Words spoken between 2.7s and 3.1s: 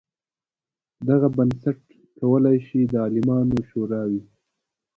د